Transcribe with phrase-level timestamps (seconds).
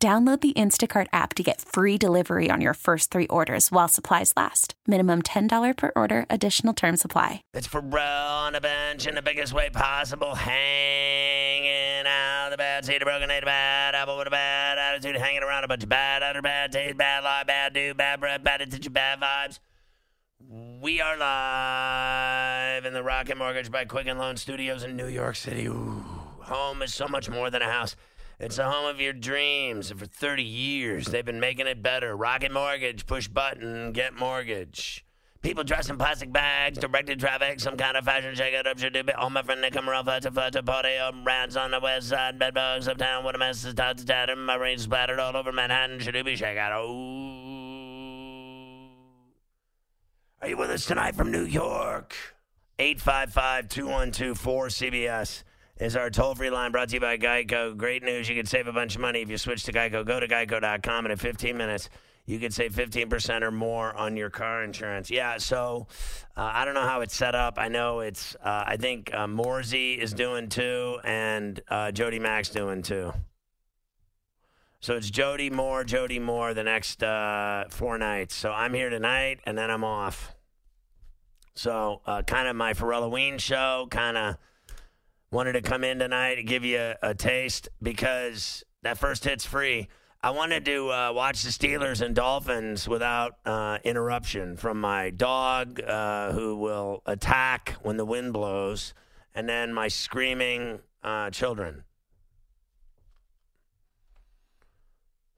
[0.00, 4.32] Download the Instacart app to get free delivery on your first three orders while supplies
[4.36, 4.74] last.
[4.86, 7.42] Minimum $10 per order, additional term supply.
[7.52, 12.84] It's for bro on a bench in the biggest way possible, hanging out the bad
[12.84, 15.82] seed, a broken eight, a bad apple with a bad attitude, hanging around a bunch
[15.82, 19.58] of bad, utter bad taste, bad lie, bad dude, bad breath, bad attention, bad vibes.
[20.80, 25.66] We are live in the Rocket Mortgage by Quicken Loan Studios in New York City.
[25.66, 26.04] Ooh,
[26.42, 27.96] home is so much more than a house.
[28.40, 29.90] It's the home of your dreams.
[29.90, 32.16] And for 30 years, they've been making it better.
[32.16, 35.04] Rocket Mortgage, push button, get mortgage.
[35.40, 38.92] People dressed in plastic bags, directed traffic, some kind of fashion shake it up, should
[38.92, 39.14] do it.
[39.14, 42.08] All my friend, they come around, to flat to party up, rats on the west
[42.08, 45.52] side, bedbugs uptown, what a mess is top to tatter, my rain splattered all over
[45.52, 46.76] Manhattan, should do be shake out.
[46.84, 47.68] Ooh.
[50.42, 52.16] Are you with us tonight from New York?
[52.80, 55.44] 855 212 4CBS
[55.80, 57.76] is our toll free line brought to you by Geico.
[57.76, 58.28] Great news.
[58.28, 60.04] You can save a bunch of money if you switch to Geico.
[60.04, 61.88] Go to geico.com, and in 15 minutes,
[62.26, 65.10] you can save 15% or more on your car insurance.
[65.10, 65.86] Yeah, so
[66.36, 67.58] uh, I don't know how it's set up.
[67.58, 72.50] I know it's, uh, I think uh, Morsey is doing too, and uh, Jody Mack's
[72.50, 73.14] doing too.
[74.80, 78.34] So it's Jody Moore, Jody Moore the next uh, four nights.
[78.34, 80.34] So I'm here tonight, and then I'm off.
[81.54, 84.36] So uh, kind of my for Halloween show, kind of
[85.30, 89.44] wanted to come in tonight to give you a, a taste because that first hit's
[89.44, 89.88] free.
[90.20, 95.80] I wanted to uh, watch the Steelers and Dolphins without uh, interruption from my dog,
[95.80, 98.94] uh, who will attack when the wind blows,
[99.34, 101.84] and then my screaming uh, children,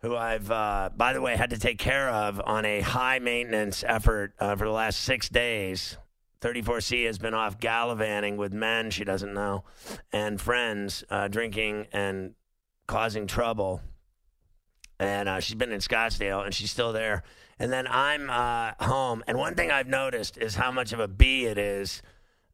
[0.01, 3.85] who I've, uh, by the way, had to take care of on a high maintenance
[3.87, 5.99] effort uh, for the last six days
[6.41, 9.65] 34C has been off gallivanting with men she doesn't know
[10.13, 12.35] and friends, uh, drinking and
[12.87, 13.83] causing trouble.
[14.99, 17.23] And uh, she's been in Scottsdale and she's still there.
[17.59, 19.23] And then I'm uh, home.
[19.27, 22.03] And one thing I've noticed is how much of a bee it is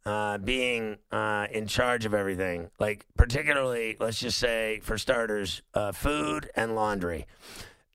[0.05, 2.71] uh, being uh, in charge of everything.
[2.79, 7.27] Like, particularly, let's just say, for starters, uh, food and laundry.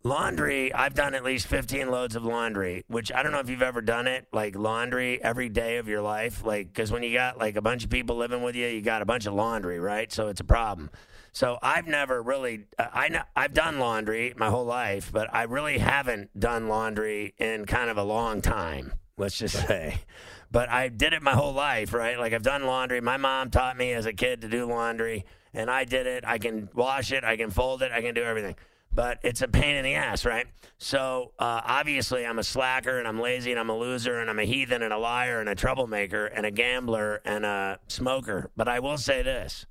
[0.03, 3.61] Laundry, I've done at least 15 loads of laundry, which I don't know if you've
[3.61, 6.43] ever done it, like laundry every day of your life.
[6.43, 9.03] Like, because when you got like a bunch of people living with you, you got
[9.03, 10.11] a bunch of laundry, right?
[10.11, 10.89] So it's a problem.
[11.33, 15.43] So I've never really, uh, I know, I've done laundry my whole life, but I
[15.43, 20.01] really haven't done laundry in kind of a long time, let's just say.
[20.49, 22.17] But I did it my whole life, right?
[22.17, 23.01] Like I've done laundry.
[23.01, 26.23] My mom taught me as a kid to do laundry, and I did it.
[26.25, 28.55] I can wash it, I can fold it, I can do everything
[28.93, 30.47] but it's a pain in the ass, right?
[30.77, 34.39] So uh, obviously, I'm a slacker and I'm lazy and I'm a loser and I'm
[34.39, 38.49] a heathen and a liar and a troublemaker and a gambler and a smoker.
[38.57, 39.65] But I will say this.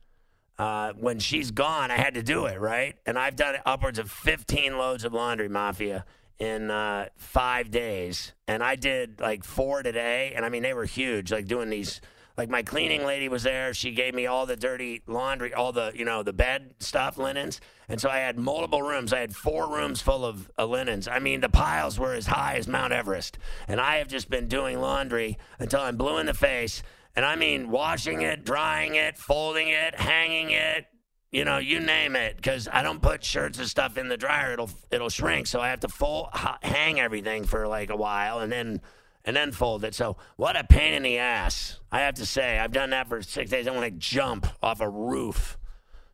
[0.58, 2.94] Uh, when she's gone, I had to do it, right?
[3.06, 6.04] And I've done upwards of 15 loads of laundry, Mafia,
[6.38, 8.34] in uh, five days.
[8.47, 10.34] And I did like four today.
[10.37, 12.02] And I mean, they were huge, like doing these
[12.40, 13.74] like my cleaning lady was there.
[13.74, 17.60] She gave me all the dirty laundry, all the, you know, the bed stuff, linens.
[17.86, 19.12] And so I had multiple rooms.
[19.12, 21.06] I had four rooms full of uh, linens.
[21.06, 23.36] I mean, the piles were as high as Mount Everest.
[23.68, 26.82] And I have just been doing laundry until I'm blue in the face.
[27.14, 30.86] And I mean, washing it, drying it, folding it, hanging it,
[31.30, 34.52] you know, you name it, because I don't put shirts and stuff in the dryer;
[34.52, 35.46] it'll it'll shrink.
[35.46, 36.28] So I have to full
[36.60, 38.80] hang everything for like a while, and then
[39.25, 39.94] and then fold it.
[39.94, 41.78] So what a pain in the ass.
[41.92, 43.66] I have to say, I've done that for six days.
[43.66, 45.58] I want to jump off a roof.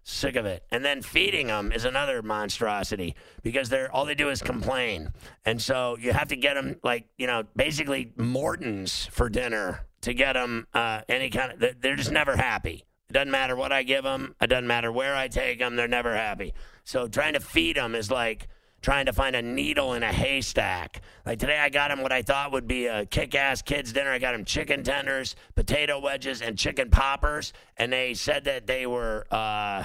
[0.02, 0.64] Sick of it.
[0.70, 5.12] And then feeding them is another monstrosity because they're all they do is complain.
[5.44, 10.14] And so you have to get them like, you know, basically Morton's for dinner to
[10.14, 12.84] get them uh, any kind of, they're just never happy.
[13.08, 14.36] It doesn't matter what I give them.
[14.40, 15.74] It doesn't matter where I take them.
[15.74, 16.54] They're never happy.
[16.84, 18.46] So trying to feed them is like,
[18.86, 21.02] trying to find a needle in a haystack.
[21.26, 24.12] Like today, I got him what I thought would be a kick ass kids' dinner.
[24.12, 27.52] I got him chicken tenders, potato wedges, and chicken poppers.
[27.76, 29.82] And they said that they were, uh,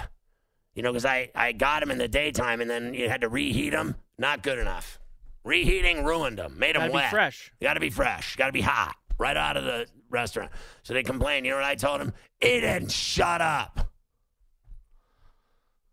[0.75, 3.27] you know, because I, I got them in the daytime and then you had to
[3.27, 3.95] reheat them.
[4.19, 4.99] Not good enough.
[5.43, 7.09] Reheating ruined them, made them Gotta wet.
[7.09, 7.51] be fresh.
[7.59, 8.35] You got to be fresh.
[8.35, 10.51] Got to be hot right out of the restaurant.
[10.83, 11.47] So they complained.
[11.47, 12.13] You know what I told them?
[12.39, 13.90] Eat and shut up.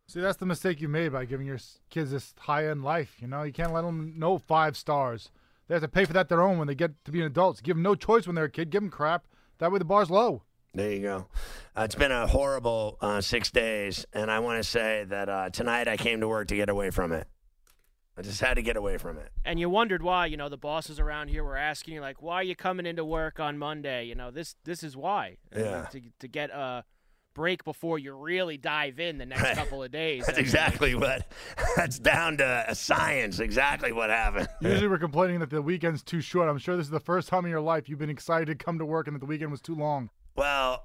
[0.08, 1.58] See, that's the mistake you made by giving your
[1.90, 3.16] kids this high-end life.
[3.20, 5.30] You know, you can't let them know five stars.
[5.68, 7.60] They have to pay for that their own when they get to be adults.
[7.60, 8.70] Give them no choice when they're a kid.
[8.70, 9.26] Give them crap.
[9.58, 10.44] That way the bar's low.
[10.72, 11.26] There you go.
[11.76, 15.50] Uh, it's been a horrible uh, six days, and I want to say that uh,
[15.50, 17.26] tonight I came to work to get away from it.
[18.16, 19.30] I just had to get away from it.
[19.44, 22.36] And you wondered why, you know, the bosses around here were asking you, like, why
[22.36, 24.04] are you coming into work on Monday?
[24.06, 25.36] You know, this this is why.
[25.54, 25.82] I mean, Yeah.
[25.92, 26.84] to, to get a
[27.38, 29.56] break before you really dive in the next Right.
[29.56, 30.22] couple of days.
[30.26, 31.30] That's I mean, exactly what.
[31.76, 33.38] That's down to a science.
[33.38, 34.48] Exactly what happened.
[34.60, 36.48] Usually we're complaining that the weekend's too short.
[36.48, 38.80] I'm sure this is the first time in your life you've been excited to come
[38.80, 40.10] to work and that the weekend was too long.
[40.34, 40.84] Well,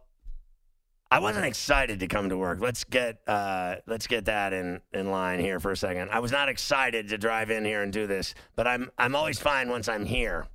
[1.10, 2.60] I wasn't excited to come to work.
[2.62, 6.10] Let's get uh, let's get that in, in line here for a second.
[6.12, 9.40] I was not excited to drive in here and do this, but I'm I'm always
[9.40, 10.46] fine once I'm here.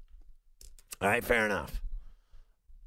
[1.00, 1.80] All right, fair enough.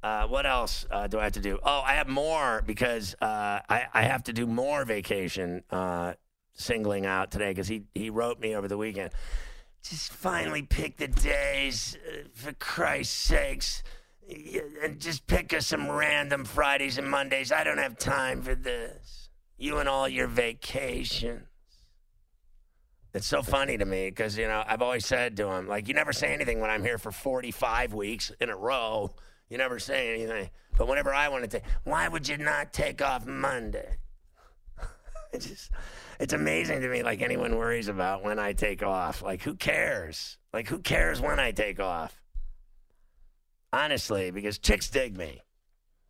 [0.02, 1.58] Uh, what else uh, do I have to do?
[1.62, 6.14] Oh, I have more because uh, I, I have to do more vacation uh,
[6.54, 9.12] singling out today because he, he wrote me over the weekend.
[9.82, 13.82] Just finally pick the days, uh, for Christ's sakes.
[14.82, 17.52] And just pick us some random Fridays and Mondays.
[17.52, 19.30] I don't have time for this.
[19.58, 21.42] You and all your vacations.
[23.14, 25.94] It's so funny to me because, you know, I've always said to him, like, you
[25.94, 29.14] never say anything when I'm here for 45 weeks in a row.
[29.48, 30.50] You never say anything.
[30.76, 33.98] But whenever I want to take, why would you not take off Monday?
[35.34, 35.70] It's just,
[36.20, 39.22] it's amazing to me, like, anyone worries about when I take off.
[39.22, 40.36] Like, who cares?
[40.52, 42.20] Like, who cares when I take off?
[43.72, 45.40] Honestly, because chicks dig me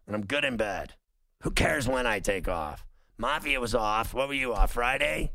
[0.06, 0.94] and I'm good in bed.
[1.42, 2.84] Who cares when I take off?
[3.18, 4.14] Mafia was off.
[4.14, 4.72] What were you off?
[4.72, 5.32] Friday?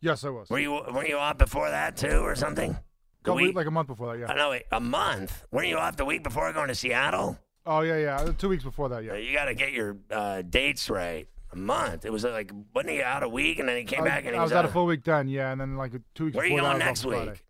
[0.00, 0.50] Yes, I was.
[0.50, 2.76] Were you were you off before that too, or something?
[3.22, 4.32] The Couple week, week- like a month before that, yeah.
[4.32, 5.44] I know, wait, a month.
[5.50, 7.38] Weren't you off the week before going to Seattle?
[7.64, 8.32] Oh yeah, yeah.
[8.36, 9.14] Two weeks before that, Uh, yeah.
[9.14, 11.28] You got to get your uh, dates right.
[11.52, 12.04] A month.
[12.06, 14.24] It was uh, like wasn't he out a week and then he came I, back
[14.24, 15.92] and he I was, was out out a full week then, yeah, and then like
[16.14, 17.30] two weeks Where are you going that, next was off Friday.
[17.32, 17.44] week?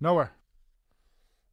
[0.00, 0.32] Nowhere.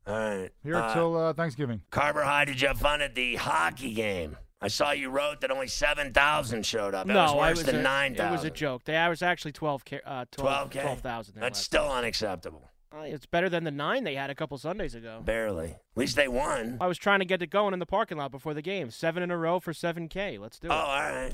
[0.07, 0.50] All right.
[0.63, 1.81] Here Uh, till uh, Thanksgiving.
[1.92, 4.38] Carver High, did you have fun at the hockey game?
[4.62, 7.06] I saw you wrote that only seven thousand showed up.
[7.07, 8.83] That no, was I worse was than a, nine It was a joke.
[8.86, 10.81] They, I was actually 12, uh, 12 12K?
[10.81, 12.69] 12,000 That's last still unacceptable.
[12.94, 15.22] It's better than the nine they had a couple Sundays ago.
[15.24, 15.70] Barely.
[15.72, 16.78] At least they won.
[16.82, 18.90] I was trying to get it going in the parking lot before the game.
[18.92, 20.40] Seven in a row for 7K.
[20.40, 20.72] Let's do it.
[20.72, 21.32] Oh, all right.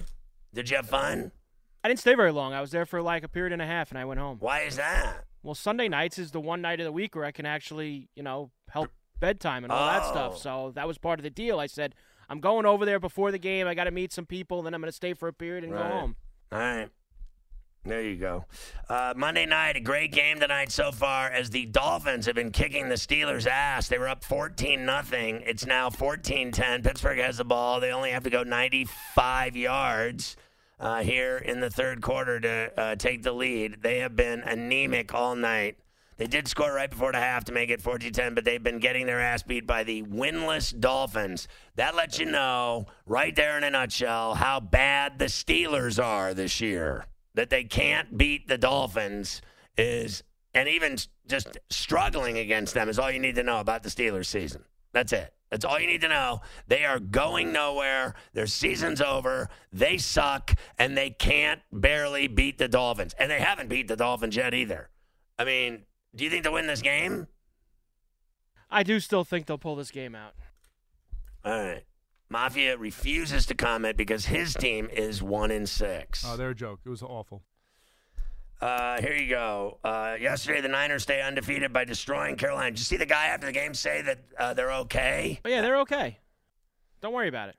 [0.54, 1.32] Did you have fun?
[1.84, 2.54] I didn't stay very long.
[2.54, 4.38] I was there for like a period and a half, and I went home.
[4.40, 5.26] Why is that?
[5.44, 8.24] Well, Sunday nights is the one night of the week where I can actually, you
[8.24, 10.10] know, help bedtime and all that Oh.
[10.12, 10.38] stuff.
[10.40, 11.60] So that was part of the deal.
[11.60, 11.94] I said,
[12.28, 13.68] I'm going over there before the game.
[13.68, 15.72] I got to meet some people, then I'm going to stay for a period and
[15.74, 15.84] Right.
[15.88, 16.16] go home.
[16.52, 16.90] All right.
[17.86, 18.46] There you go.
[18.90, 22.90] Uh, Monday night, a great game tonight so far as the Dolphins have been kicking
[22.90, 23.88] the Steelers' ass.
[23.88, 25.44] They were up 14 nothing.
[25.46, 26.82] It's now 14 10.
[26.82, 27.80] Pittsburgh has the ball.
[27.80, 30.36] They only have to go 95 yards
[30.80, 33.84] uh, here in the third quarter to uh, take the lead.
[33.84, 35.78] They have been anemic all night.
[36.18, 38.80] They did score right before the half to make it 14 10, but they've been
[38.80, 41.48] getting their ass beat by the winless Dolphins.
[41.76, 46.60] That lets you know, right there in a nutshell, how bad the Steelers are this
[46.62, 47.06] year.
[47.36, 49.42] That they can't beat the Dolphins
[49.78, 50.24] is,
[50.54, 50.98] and even
[51.28, 54.64] just struggling against them is all you need to know about the Steelers season.
[54.94, 55.34] That's it.
[55.52, 56.42] That's all you need to know.
[56.68, 58.16] They are going nowhere.
[58.34, 59.50] Their season's over.
[59.72, 63.14] They suck, and they can't barely beat the Dolphins.
[63.20, 64.90] And they haven't beat the Dolphins yet either.
[65.38, 65.84] I mean,
[66.16, 67.28] do you think they'll win this game?
[68.72, 70.34] I do still think they'll pull this game out.
[71.44, 71.84] All right.
[72.36, 76.26] Mafia refuses to comment because his team is one in six.
[76.28, 76.82] Oh, they're a joke.
[76.86, 77.44] It was awful.
[78.60, 79.78] Uh, here you go.
[79.86, 82.72] Uh, yesterday, the Niners stay undefeated by destroying Carolina.
[82.72, 85.40] Did you see the guy after the game say that uh, they're okay?
[85.46, 86.20] Oh, yeah, they're okay.
[87.00, 87.56] Don't worry about it.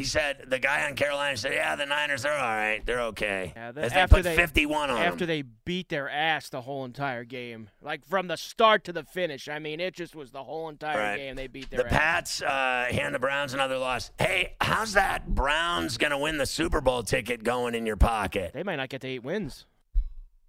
[0.00, 2.80] He said the guy on Carolina said, "Yeah, the Niners are all right.
[2.86, 5.28] They're okay." Yeah, the- As they after put they- 51 on After them.
[5.28, 9.46] they beat their ass the whole entire game, like from the start to the finish.
[9.46, 11.16] I mean, it just was the whole entire Right.
[11.18, 12.40] game they beat their The ass.
[12.40, 14.10] Pats uh, hand the Browns another loss.
[14.18, 18.52] Hey, how's that Browns going to win the Super Bowl ticket going in your pocket?
[18.54, 19.66] They might not get to eight wins.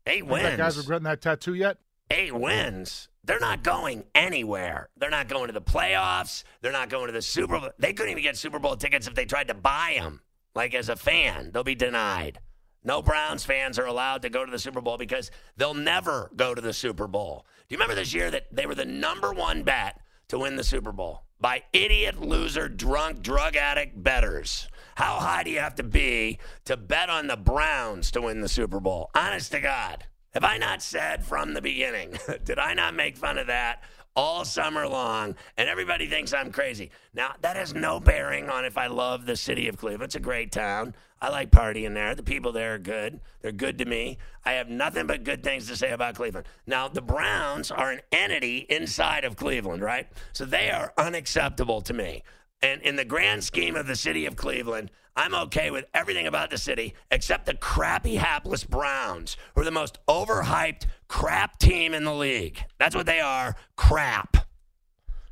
[0.07, 1.77] Eight Think That guy's regretting that tattoo yet?
[2.09, 3.09] Eight wins.
[3.23, 4.89] They're not going anywhere.
[4.97, 6.43] They're not going to the playoffs.
[6.61, 7.69] They're not going to the Super Bowl.
[7.77, 10.21] They couldn't even get Super Bowl tickets if they tried to buy them.
[10.55, 12.39] Like as a fan, they'll be denied.
[12.83, 16.55] No Browns fans are allowed to go to the Super Bowl because they'll never go
[16.55, 17.45] to the Super Bowl.
[17.69, 19.99] Do you remember this year that they were the number one bet
[20.29, 24.67] to win the Super Bowl by idiot, loser, drunk, drug addict betters?
[24.95, 28.49] How high do you have to be to bet on the Browns to win the
[28.49, 29.11] Super Bowl?
[29.15, 30.05] Honest to God.
[30.33, 32.17] Have I not said from the beginning?
[32.45, 33.83] Did I not make fun of that
[34.15, 36.91] all summer long, and everybody thinks I'm crazy.
[37.13, 40.03] Now, that has no bearing on if I love the city of Cleveland.
[40.03, 40.95] It's a great town.
[41.21, 42.15] I like partying there.
[42.15, 43.19] The people there are good.
[43.41, 44.17] They're good to me.
[44.43, 46.47] I have nothing but good things to say about Cleveland.
[46.65, 50.07] Now, the Browns are an entity inside of Cleveland, right?
[50.33, 52.23] So they are unacceptable to me.
[52.61, 56.51] And in the grand scheme of the city of Cleveland, I'm okay with everything about
[56.51, 62.03] the city except the crappy, hapless Browns, who are the most overhyped crap team in
[62.03, 62.63] the league.
[62.77, 64.37] That's what they are crap.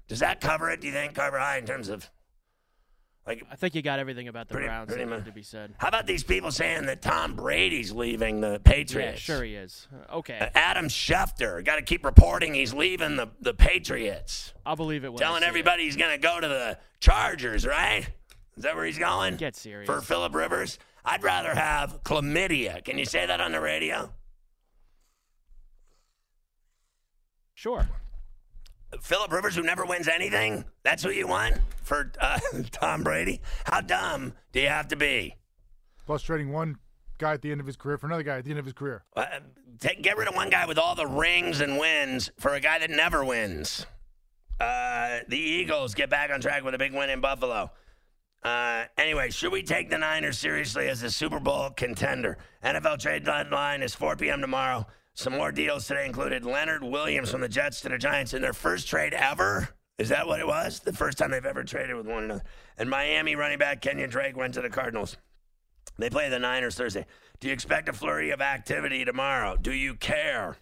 [0.08, 2.10] Does that cover it, do you think, Carver High, in terms of.
[3.28, 5.76] Like, I think you got everything about the Pretty- Browns pretty that to be said.
[5.78, 9.28] how about these people saying that Tom Brady's leaving the Patriots?
[9.30, 9.88] Yeah, sure he is.
[10.12, 14.54] Okay, Uh, Adam Schefter, got to keep reporting he's leaving the, the Patriots.
[14.66, 15.48] I'll believe it Telling see it.
[15.50, 18.10] everybody he's going to go to the Chargers, right?
[18.58, 19.36] Is that where he's going?
[19.38, 19.86] Get serious.
[19.86, 20.80] For Philip Rivers?
[21.06, 22.84] I'd rather have chlamydia.
[22.84, 24.12] Can you say that on the radio?
[27.54, 27.88] Sure.
[29.02, 30.66] Philip Rivers, who never wins anything?
[30.84, 32.40] That's who you want for uh,
[32.72, 33.42] Tom Brady?
[33.66, 35.36] How dumb do you have to be?
[36.06, 36.78] Plus trading one
[37.20, 38.74] guy at the end of his career for another guy at the end of his
[38.74, 39.04] career.
[39.16, 39.26] Uh,
[39.80, 42.80] take, get rid of one guy with all the rings and wins for a guy
[42.80, 43.86] that never wins.
[44.60, 47.72] Uh, the Eagles get back on track with a big win in Buffalo.
[48.44, 52.38] Uh, anyway, should we take the Niners seriously as a Super Bowl contender?
[52.64, 54.42] NFL trade deadline is 4 p.m.
[54.42, 54.86] tomorrow.
[55.16, 58.54] Some more deals today included Leonard Williams from the Jets to the Giants in their
[58.54, 59.70] first trade ever.
[59.98, 60.80] Is that what it was?
[60.80, 62.44] The first time they've ever traded with one another.
[62.78, 65.18] And Miami running back Kenyon Drake went to the Cardinals.
[65.98, 67.06] They play the Niners Thursday.
[67.42, 69.58] Do you expect a flurry of activity tomorrow?
[69.58, 70.56] Do you care?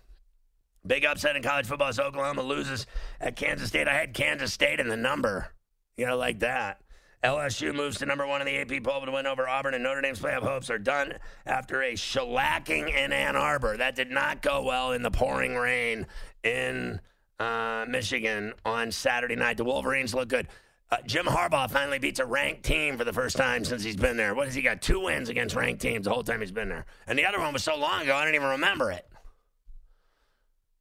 [0.85, 2.87] Big upset in college football as Oklahoma loses
[3.21, 3.87] at Kansas State.
[3.87, 5.53] I had Kansas State in the number,
[5.97, 6.81] you know, like that.
[7.23, 10.01] LSU moves to number one in the AP poll to win over Auburn, and Notre
[10.01, 11.13] Dame's playoff hopes are done
[11.45, 13.77] after a shellacking in Ann Arbor.
[13.77, 16.05] That did not go well in the pouring rain
[16.43, 16.99] in
[17.39, 19.57] uh, Michigan on Saturday night.
[19.57, 20.47] The Wolverines look good.
[20.89, 24.15] Uh, Jim Harbaugh finally beats a ranked team for the first time since he's been
[24.15, 24.33] there.
[24.33, 24.81] What has he got?
[24.81, 26.85] Two wins against ranked teams the whole time he's been there.
[27.07, 29.05] And the other one was so long ago, I don't even remember it.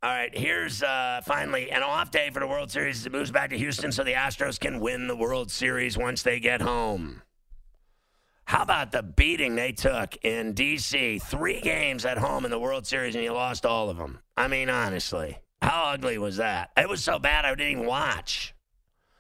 [0.07, 3.05] All right, here's uh, finally an off day for the World Series.
[3.05, 6.39] It moves back to Houston so the Astros can win the World Series once they
[6.39, 7.23] get home.
[8.45, 11.19] How about the beating they took in D.C.?
[11.19, 14.21] Three games at home in the World Series, and you lost all of them.
[14.37, 16.71] I mean, honestly, how ugly was that?
[16.77, 18.55] It was so bad I didn't even watch.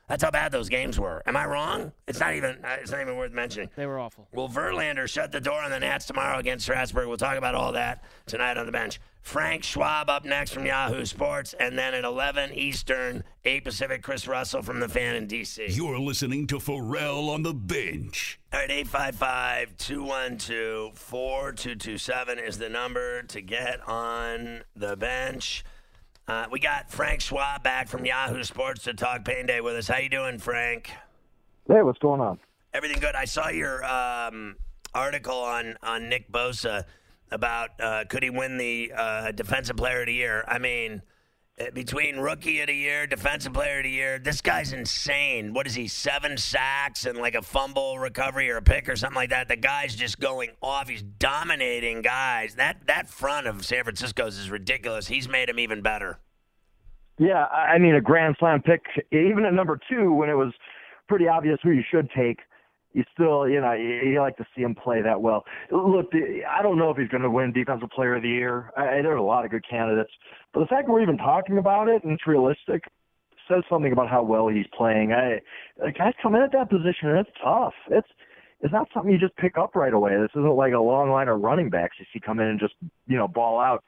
[0.08, 1.20] That's how bad those games were.
[1.26, 1.90] Am I wrong?
[2.06, 2.64] It's not even.
[2.64, 3.70] uh, It's not even worth mentioning.
[3.74, 4.28] They were awful.
[4.32, 7.08] Will Verlander shut the door on the Nats tomorrow against Strasburg?
[7.08, 9.00] We'll talk about all that tonight on the bench.
[9.22, 14.28] Frank Schwab up next from Yahoo Sports, and then at 11 Eastern, 8 Pacific, Chris
[14.28, 15.66] Russell from the fan in D.C.
[15.70, 18.38] You're listening to Ferrall on the bench.
[18.52, 25.64] All right, 855 212 4227 is the number to get on the bench.
[26.28, 29.86] Uh, we got Frank Schwab back from Yahoo Sports to talk Pain Day with us.
[29.86, 30.90] How you doing, Frank?
[31.68, 32.40] Hey, what's going on?
[32.74, 33.14] Everything good.
[33.14, 34.56] I saw your um,
[34.92, 36.84] article on, on Nick Bosa
[37.30, 40.44] about uh, could he win the uh, Defensive Player of the Year.
[40.48, 41.00] I mean,
[41.58, 45.54] Uh, between Rookie of the Year, Defensive Player of the Year, this guy's insane.
[45.54, 49.16] What is he, seven sacks and like a fumble recovery or a pick or something
[49.16, 49.48] like that?
[49.48, 50.86] The guy's just going off.
[50.86, 52.56] He's dominating guys.
[52.56, 55.06] That, that front of San Francisco's is ridiculous.
[55.06, 56.18] He's made him even better.
[57.18, 60.52] Yeah, I I mean a grand slam pick, even at number two, when it was
[61.08, 62.40] pretty obvious who you should take.
[62.96, 65.44] You still, you know, you, you like to see him play that well.
[65.70, 68.70] Look, I don't know if he's going to win Defensive Player of the Year.
[68.74, 70.12] I, there's a lot of good candidates,
[70.54, 72.84] but the fact we're even talking about it and it's realistic
[73.48, 75.12] says something about how well he's playing.
[75.12, 75.40] I,
[75.90, 77.74] guys come in at that position and it's tough.
[77.90, 78.08] It's
[78.62, 80.16] it's not something you just pick up right away.
[80.16, 82.74] This isn't like a long line of running backs you see come in and just
[83.06, 83.84] you know ball out.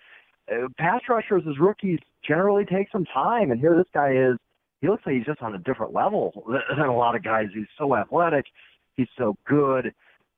[0.53, 4.37] Uh, pass rushers as rookies generally take some time, and here this guy is.
[4.81, 6.45] He looks like he's just on a different level
[6.77, 7.47] than a lot of guys.
[7.55, 8.45] He's so athletic,
[8.99, 9.95] he's so good,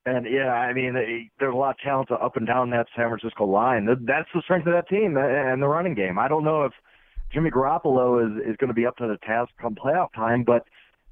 [0.06, 3.08] and yeah, I mean, they- there's a lot of talent up and down that San
[3.08, 3.86] Francisco line.
[3.86, 6.16] That's the strength of that team uh, and the running game.
[6.18, 6.72] I don't know if
[7.32, 10.64] Jimmy Garoppolo is is going to be up to the task come playoff time, but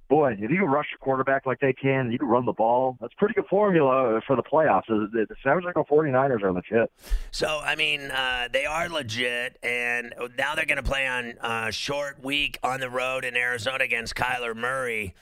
[0.09, 2.97] boy, if you can rush the quarterback like they can, you can run the ball.
[2.99, 4.87] That's pretty good formula for the playoffs.
[4.89, 6.91] The the San Francisco 49ers are legit.
[7.31, 11.71] So, I mean, uh, they are legit, and now they're going to play on uh,
[11.71, 15.15] short week on the road in Arizona against Kyler Murray.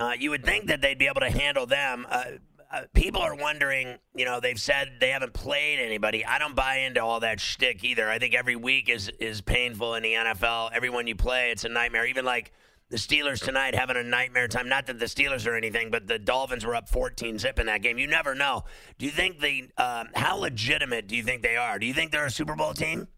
[0.00, 2.06] Uh, you would think that they'd be able to handle them.
[2.10, 2.24] Uh,
[2.72, 6.24] uh, people are wondering, you know, they've said they haven't played anybody.
[6.24, 8.08] I don't buy into all that shtick either.
[8.08, 10.70] I think every week is is painful in the NFL.
[10.72, 12.06] Everyone you play, it's a nightmare.
[12.06, 12.52] Even like
[12.88, 14.68] the Steelers tonight having a nightmare time.
[14.68, 17.82] Not that the Steelers are anything, but the Dolphins were up 14 zip in that
[17.82, 17.98] game.
[17.98, 18.64] You never know.
[18.98, 21.78] Do you think the um, how legitimate do you think they are?
[21.78, 23.08] Do you think they're a Super Bowl team?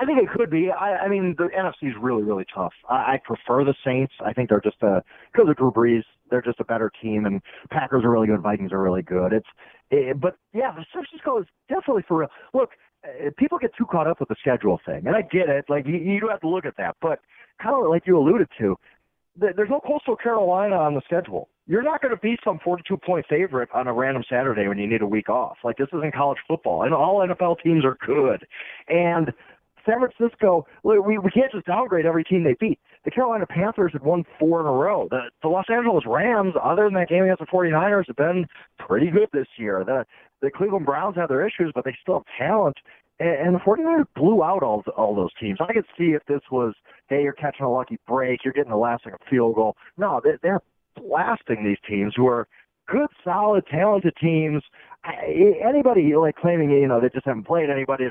[0.00, 0.70] I think it could be.
[0.70, 2.72] I, I mean, the NFC is really, really tough.
[2.88, 4.12] I, I prefer the Saints.
[4.24, 5.02] I think they're just a
[5.32, 8.40] because of Drew Brees, they're just a better team, and Packers are really good.
[8.40, 9.32] Vikings are really good.
[9.32, 9.46] It's,
[9.90, 12.28] it, but yeah, San Francisco is definitely for real.
[12.54, 12.70] Look,
[13.04, 15.64] uh, people get too caught up with the schedule thing, and I get it.
[15.68, 17.18] Like you, you do have to look at that, but
[17.60, 18.76] kind of like you alluded to,
[19.36, 21.48] there's no Coastal Carolina on the schedule.
[21.66, 24.86] You're not going to be some 42 point favorite on a random Saturday when you
[24.86, 25.58] need a week off.
[25.62, 28.46] Like this isn't college football, and all NFL teams are good.
[28.88, 29.32] And
[29.88, 32.78] San Francisco, we we can't just downgrade every team they beat.
[33.04, 35.08] The Carolina Panthers have won four in a row.
[35.10, 38.46] The, the Los Angeles Rams, other than that game against the 49ers, have been
[38.78, 39.84] pretty good this year.
[39.84, 40.04] The
[40.40, 42.76] the Cleveland Browns have their issues, but they still have talent.
[43.20, 45.58] And, the 49ers blew out all all those teams.
[45.60, 46.74] I could see if this was,
[47.08, 49.76] hey, you're catching a lucky break, you're getting the last second field goal.
[49.96, 50.60] No, they, they're
[50.96, 52.46] blasting these teams who are
[52.86, 54.62] good, solid, talented teams.
[55.04, 58.04] Anybody like claiming you know they just haven't played anybody,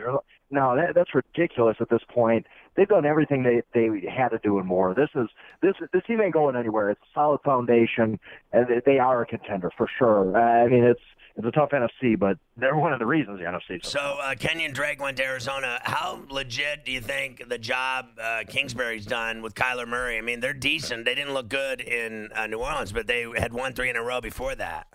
[0.50, 2.46] no, that, that's ridiculous at this point.
[2.76, 4.94] They've done everything they they had to do and more.
[4.94, 5.28] This is
[5.62, 6.90] this this team ain't going anywhere.
[6.90, 8.20] It's a solid foundation,
[8.54, 10.38] and they are a contender for sure.
[10.38, 11.02] I mean, it's
[11.38, 13.86] it's a tough NFC, but they're one of the reasons the NFC.
[13.86, 15.80] So uh, Kenyon Drake went to Arizona.
[15.84, 20.18] How legit do you think the job uh, Kingsbury's done with Kyler Murray?
[20.18, 21.06] I mean, they're decent.
[21.06, 24.04] They didn't look good in uh, New Orleans, but they had won three in a
[24.04, 24.88] row before that.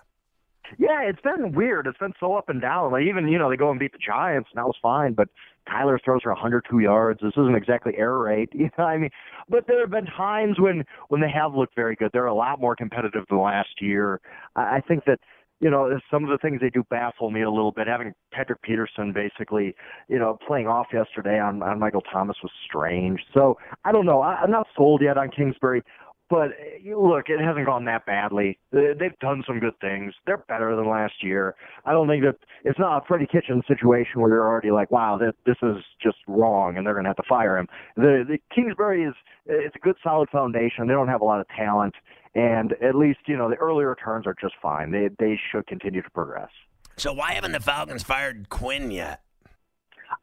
[0.79, 1.87] Yeah, it's been weird.
[1.87, 2.93] It's been so up and down.
[2.93, 5.15] Like even you know they go and beat the Giants, and that was fine.
[5.15, 5.29] But
[5.69, 7.21] Kyler throws for 102 yards.
[7.21, 8.51] This isn't exactly Air Raid.
[8.63, 9.11] You know, I mean,
[9.49, 12.11] but there have been times when when they have looked very good.
[12.13, 14.21] They're a lot more competitive than last year.
[14.57, 15.19] I, I think that
[15.63, 17.87] you know, some of the things they do baffle me a little bit.
[17.87, 19.77] Having Patrick Peterson basically,
[20.09, 23.21] you know, playing off yesterday on, on Michael Thomas was strange.
[23.33, 24.21] So I don't know.
[24.23, 25.85] I, I'm not sold yet on Kingsbury.
[26.33, 28.59] But eh, look, it hasn't gone that badly.
[28.73, 30.15] They've done some good things.
[30.25, 31.55] They're better than last year.
[31.85, 35.19] I don't think that it's not a Freddie Kitchen situation where you're already like, wow,
[35.19, 37.69] this, this is just wrong, and they're going to have to fire him.
[37.97, 39.13] The, the Kingsbury is
[39.45, 40.87] it's a good, solid foundation.
[40.87, 41.97] They don't have a lot of talent,
[42.35, 44.91] and at least you know the early returns are just fine.
[44.91, 46.49] They they should continue to progress.
[46.97, 49.21] So why haven't the Falcons fired Quinn yet?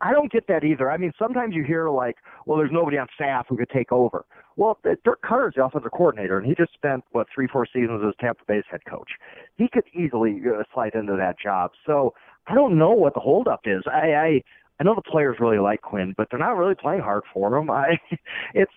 [0.01, 0.91] I don't get that either.
[0.91, 4.25] I mean, sometimes you hear like, well, there's nobody on staff who could take over.
[4.55, 8.13] Well, Dirk Koetter's the offensive coordinator, and he just spent what three, four seasons as
[8.19, 9.11] Tampa Bay's head coach.
[9.57, 11.71] He could easily uh, slide into that job.
[11.85, 12.13] So
[12.47, 13.83] I don't know what the holdup is.
[13.87, 14.41] I, I
[14.79, 17.69] I know the players really like Quinn, but they're not really playing hard for him.
[17.69, 17.99] I
[18.53, 18.71] it's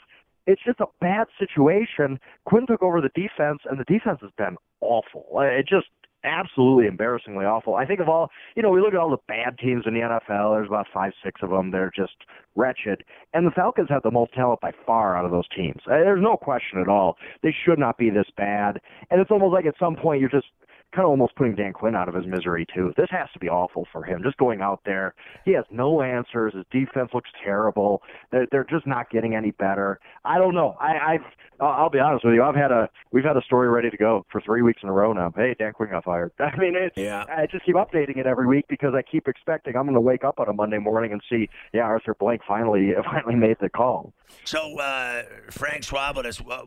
[0.46, 2.18] it's just a bad situation.
[2.44, 5.26] Quinn took over the defense, and the defense has been awful.
[5.40, 5.86] It just
[6.24, 7.74] absolutely embarrassingly awful.
[7.74, 10.00] I think of all, you know, we look at all the bad teams in the
[10.00, 10.54] NFL.
[10.54, 11.70] There's about five, six of them.
[11.70, 12.14] They're just
[12.54, 13.04] wretched.
[13.32, 15.80] And the Falcons have the most talent by far out of those teams.
[15.86, 17.16] Uh, there's no question at all.
[17.42, 18.80] They should not be this bad.
[19.10, 20.46] And it's almost like at some point you're just
[20.92, 22.92] kind of almost putting Dan Quinn out of his misery too.
[22.96, 24.22] This has to be awful for him.
[24.22, 26.54] Just going out there, he has no answers.
[26.54, 28.02] His defense looks terrible.
[28.30, 30.00] They're, they're just not getting any better.
[30.24, 30.76] I don't know.
[30.80, 31.22] I, I've
[31.62, 32.42] I'll be honest with you.
[32.42, 34.92] I've had a we've had a story ready to go for three weeks in a
[34.92, 35.32] row now.
[35.34, 36.32] Hey, Dan Quinn got fired.
[36.38, 37.24] I mean, it's yeah.
[37.28, 40.24] I just keep updating it every week because I keep expecting I'm going to wake
[40.24, 44.12] up on a Monday morning and see, yeah, Arthur Blank finally finally made the call.
[44.44, 46.16] So, uh, Frank Schwab,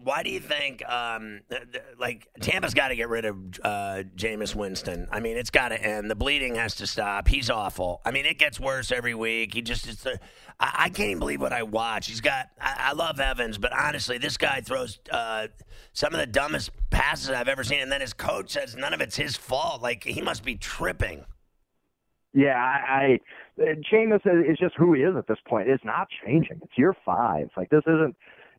[0.04, 1.42] why do you think um,
[2.00, 5.08] like Tampa's got to get rid of uh, Jameis Winston.
[5.12, 6.10] I mean, it's got to end.
[6.10, 7.28] The bleeding has to stop.
[7.28, 8.02] He's awful.
[8.06, 9.54] I mean, it gets worse every week.
[9.54, 10.16] He just, it's I,
[10.60, 12.08] I can't even believe what I watch.
[12.08, 15.48] He's got, I, I love Evans, but honestly, this guy throws uh,
[15.94, 17.80] some of the dumbest passes I've ever seen.
[17.80, 19.82] And then his coach says none of it's his fault.
[19.82, 21.26] Like, he must be tripping.
[22.34, 23.20] Yeah, I,
[23.58, 25.70] I Jameis is just who he is at this point.
[25.70, 26.60] It's not changing.
[26.62, 27.48] It's year five.
[27.56, 28.14] Like this isn't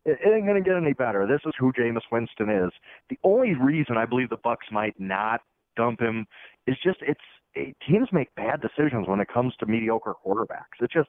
[0.07, 1.27] it, ain't going to get any better.
[1.27, 2.71] This is who Jameis Winston is.
[3.11, 5.41] The only reason I believe the Bucs might not
[5.77, 6.27] dump him
[6.67, 7.21] is just it's
[7.55, 10.81] it, teams make bad decisions when it comes to mediocre quarterbacks.
[10.81, 11.09] It's just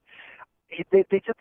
[0.92, 1.40] they they just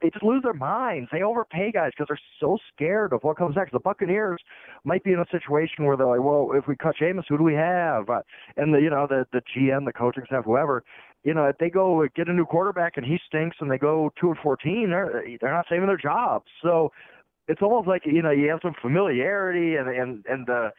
[0.00, 1.08] they just lose their minds.
[1.10, 3.72] They overpay guys because they're so scared of what comes next.
[3.72, 4.40] The Buccaneers
[4.84, 7.44] might be in a situation where they're like, well, if we cut Jameis, who do
[7.44, 8.08] we have?
[8.08, 8.20] Uh,
[8.56, 10.84] and the you know the the GM, the coaching staff, whoever,
[11.24, 14.12] you know, if they go get a new quarterback and he stinks and they go
[14.20, 16.46] two and fourteen, they're they're not saving their jobs.
[16.62, 16.90] So
[17.48, 20.70] it's almost like you know you have some familiarity and and and the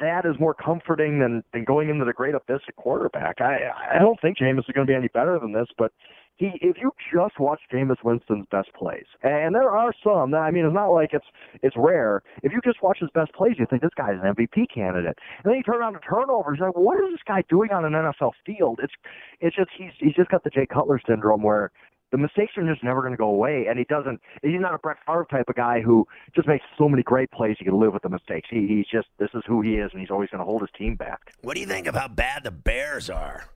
[0.00, 3.40] that is more comforting than than going into the great abyss at quarterback.
[3.40, 5.92] I I don't think Jameis is going to be any better than this, but
[6.36, 10.34] he if you just watch Jameis Winston's best plays, and there are some.
[10.34, 11.26] I mean, it's not like it's
[11.62, 12.22] it's rare.
[12.42, 15.50] If you just watch his best plays, you think this guy's an MVP candidate, and
[15.50, 16.58] then you turn around to turnovers.
[16.60, 18.80] Like, what is this guy doing on an NFL field?
[18.82, 18.92] It's
[19.40, 21.72] it's just he's he's just got the Jay Cutler syndrome where
[22.12, 24.20] the mistakes are just never going to go away, and he doesn't.
[24.42, 27.56] He's not a Brett Favre type of guy who just makes so many great plays
[27.58, 28.48] he can live with the mistakes.
[28.50, 30.70] He, he's just this is who he is, and he's always going to hold his
[30.76, 31.32] team back.
[31.42, 33.48] What do you think of how bad the Bears are?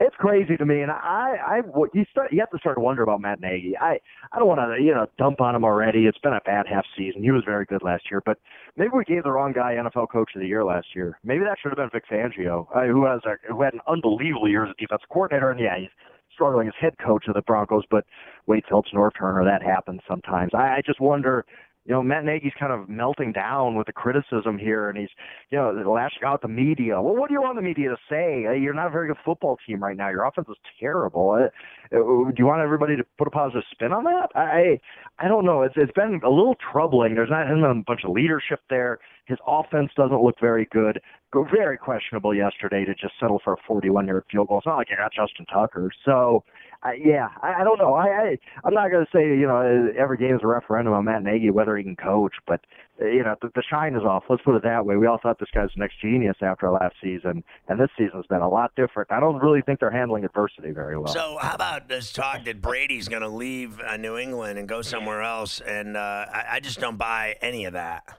[0.00, 1.56] It's crazy to me, and I, I,
[1.92, 3.76] you start, you have to start to wonder about Matt Nagy.
[3.76, 3.98] I,
[4.32, 6.06] I don't want to, you know, dump on him already.
[6.06, 7.22] It's been a bad half season.
[7.22, 8.38] He was very good last year, but
[8.76, 11.18] maybe we gave the wrong guy NFL Coach of the Year last year.
[11.24, 14.48] Maybe that should have been Vic Fangio, uh, who has a, who had an unbelievable
[14.48, 15.90] year as a defensive coordinator, and yeah, he's
[16.32, 17.84] struggling as head coach of the Broncos.
[17.90, 18.04] But
[18.46, 20.52] Wade Phillips, Norv Turner, that happens sometimes.
[20.54, 21.44] I, I just wonder
[21.84, 25.08] you know, Matt Nagy's kind of melting down with the criticism here, and he's,
[25.50, 27.00] you know, lashing out the media.
[27.02, 28.42] Well, what do you want the media to say?
[28.60, 30.08] You're not a very good football team right now.
[30.08, 31.32] Your offense is terrible.
[31.32, 31.48] Uh,
[31.90, 34.28] do you want everybody to put a positive spin on that?
[34.36, 34.80] I,
[35.18, 35.62] I don't know.
[35.62, 37.16] It's it's been a little troubling.
[37.16, 39.00] There's not a bunch of leadership there.
[39.26, 41.00] His offense doesn't look very good.
[41.34, 44.58] Very questionable yesterday to just settle for a 41-yard field goal.
[44.58, 45.90] It's not like you got Justin Tucker.
[46.04, 46.44] So
[46.84, 47.94] I, yeah, I, I don't know.
[47.94, 51.04] I, I I'm not going to say you know every game is a referendum on
[51.04, 52.60] Matt Nagy whether he can coach, but
[53.00, 54.24] uh, you know the, the shine is off.
[54.28, 54.96] Let's put it that way.
[54.96, 58.40] We all thought this guy's the next genius after last season, and this season's been
[58.40, 59.12] a lot different.
[59.12, 61.12] I don't really think they're handling adversity very well.
[61.12, 64.82] So how about this talk that Brady's going to leave uh, New England and go
[64.82, 65.60] somewhere else?
[65.60, 68.18] And uh, I, I just don't buy any of that.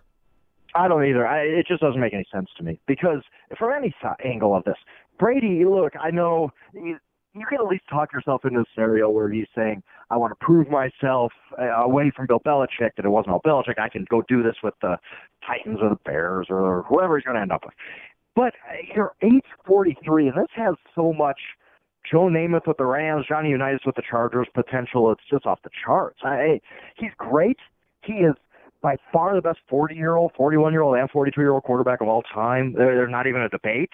[0.74, 1.28] I don't either.
[1.28, 3.24] I, it just doesn't make any sense to me because
[3.60, 4.78] from any angle of this,
[5.20, 5.66] Brady.
[5.66, 6.52] Look, I know
[7.34, 10.46] you can at least talk yourself into a scenario where he's saying, I want to
[10.46, 13.80] prove myself uh, away from Bill Belichick that it wasn't all Belichick.
[13.80, 14.98] I can go do this with the
[15.46, 17.74] Titans or the Bears or whoever he's going to end up with.
[18.36, 21.40] But uh, you're age 43, and this has so much
[22.10, 25.12] Joe Namath with the Rams, Johnny Unitas with the Chargers potential.
[25.12, 26.20] It's just off the charts.
[26.24, 26.60] I,
[26.96, 27.58] he's great.
[28.04, 28.36] He is
[28.82, 32.02] by far the best 40 year old, 41 year old, and 42 year old quarterback
[32.02, 32.74] of all time.
[32.74, 33.92] There's not even a debate.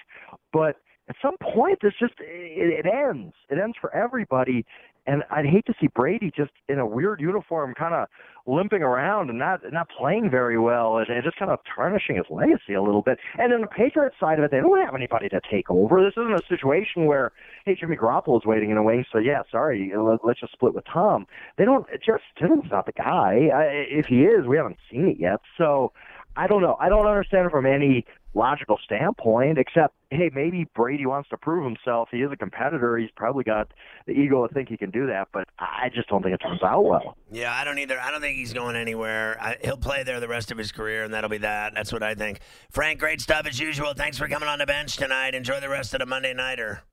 [0.51, 0.77] But
[1.09, 3.33] at some point this just it, it ends.
[3.49, 4.65] It ends for everybody.
[5.07, 8.07] And I'd hate to see Brady just in a weird uniform, kind of
[8.45, 12.25] limping around and not not playing very well, and, and just kind of tarnishing his
[12.29, 13.17] legacy a little bit.
[13.39, 16.03] And then the Patriots side of it, they don't have anybody to take over.
[16.03, 17.31] This isn't a situation where,
[17.65, 20.75] hey, Jimmy Garoppolo is waiting in a wings, so yeah, sorry, let, let's just split
[20.75, 21.25] with Tom.
[21.57, 21.87] They don't.
[22.05, 23.49] Jarrett Stidham's not the guy.
[23.51, 25.39] I, if he is, we haven't seen it yet.
[25.57, 25.91] So
[26.39, 26.77] I don't know.
[26.79, 31.65] I don't understand it from any logical standpoint, except, hey, maybe Brady wants to prove
[31.65, 32.07] himself.
[32.13, 32.97] He is a competitor.
[32.97, 33.73] He's probably got
[34.07, 36.63] the ego to think he can do that, but I just don't think it turns
[36.63, 37.17] out well.
[37.29, 37.99] Yeah, I don't either.
[37.99, 39.37] I don't think he's going anywhere.
[39.41, 41.73] I, he'll play there the rest of his career, and that'll be that.
[41.75, 42.39] That's what I think.
[42.71, 43.93] Frank, great stuff as usual.
[43.93, 45.35] Thanks for coming on the bench tonight.
[45.35, 46.83] Enjoy the rest of the Monday Nighter.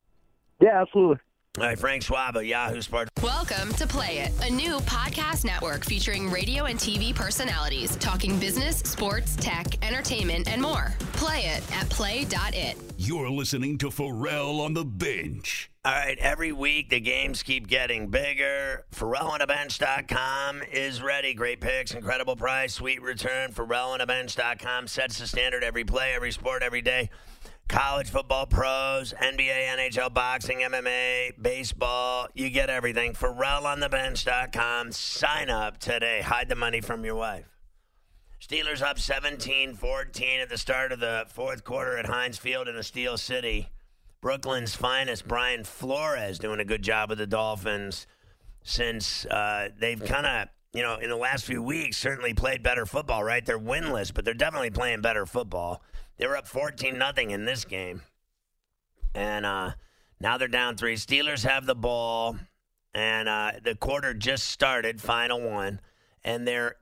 [0.61, 1.19] Yeah, absolutely.
[1.59, 3.11] All right, Frank Schwab of Yahoo Sports.
[3.23, 8.81] Welcome to Play It, a new podcast network featuring radio and TV personalities talking business,
[8.81, 10.95] sports, tech, entertainment, and more.
[11.15, 12.77] Play it at play.it.
[12.99, 15.71] You're listening to Ferrall on the bench.
[15.83, 18.85] All right, every week the games keep getting bigger.
[18.95, 21.33] FerrallOnTheBench.com is ready.
[21.33, 23.53] Great picks, incredible price, sweet return.
[23.53, 27.09] FerrallOnTheBench.com sets the standard every play, every sport, every day
[27.69, 32.29] college football pros, NBA, NHL, boxing, MMA, baseball.
[32.35, 33.13] You get everything.
[33.13, 34.93] FerrallOnTheBench.com.
[34.93, 36.21] Sign up today.
[36.23, 37.47] Hide the money from your wife.
[38.41, 42.77] Steelers up 17 14 at the start of the fourth quarter at Heinz Field in
[42.77, 43.71] the Steel City.
[44.21, 48.07] Brooklyn's finest, Brian Flores, doing a good job with the Dolphins
[48.63, 52.87] since uh, they've kind of, you know, in the last few weeks, certainly played better
[52.87, 53.45] football, right?
[53.45, 55.83] They're winless, but they're definitely playing better football.
[56.17, 58.03] They were up 14 nothing in this game.
[59.15, 59.73] And uh,
[60.21, 60.97] now they're down three.
[60.97, 62.37] Steelers have the ball,
[62.95, 65.81] and uh, the quarter just started, final one,
[66.25, 66.77] and they're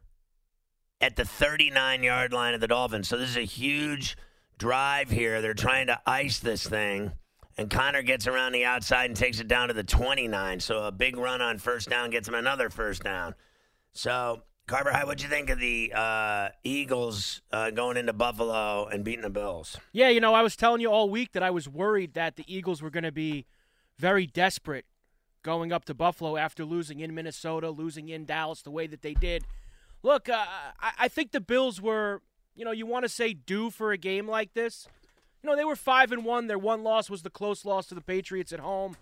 [1.01, 3.09] at the 39 yard line of the Dolphins.
[3.09, 4.17] So this is a huge
[4.59, 5.43] drive here.
[5.43, 7.13] They're trying to ice this thing.
[7.57, 10.61] And Connor gets around the outside and takes it down to the 29.
[10.61, 13.35] So a big run on first down gets him another first down.
[13.93, 19.05] So Carver High, what'd you think of the uh, Eagles uh, going into Buffalo and
[19.05, 19.77] beating the Bills?
[19.93, 22.45] Yeah, you know, I was telling you all week that I was worried that the
[22.47, 23.45] Eagles were going to be
[23.99, 24.87] very desperate
[25.43, 29.13] going up to Buffalo after losing in Minnesota, losing in Dallas the way that they
[29.13, 29.45] did.
[30.03, 30.47] Look, uh,
[30.81, 32.23] I, I think the Bills were,
[32.55, 34.89] you know, you want to say due for a game like this.
[35.43, 36.47] You know, they were five and one.
[36.47, 38.97] Their one loss was the close loss to the Patriots at home.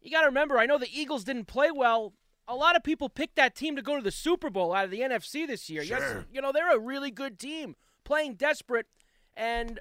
[0.00, 2.12] You got to remember, I know the Eagles didn't play well
[2.50, 4.90] a lot of people picked that team to go to the Super Bowl out of
[4.90, 5.84] the NFC this year.
[5.84, 5.98] Sure.
[5.98, 8.86] Yes, you know, they're a really good team playing desperate
[9.36, 9.78] and